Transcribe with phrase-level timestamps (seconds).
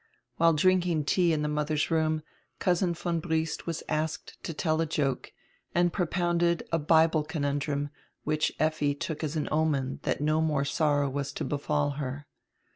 [0.37, 2.23] While drinking tea in the mother's room
[2.57, 5.31] Cousin von Briest was asked to tell a joke,
[5.75, 7.91] and propounded a Bible conundrum,
[8.23, 12.25] which Effi took as an omen diat no more sorrow was to befall her.